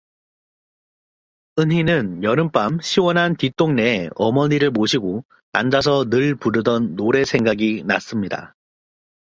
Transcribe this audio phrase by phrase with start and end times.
[1.59, 8.55] 은희는 여름밤 시원한 뒷동산에 어머니를 모시고 앉아서 늘 부르던 노래 생각이 났습니다.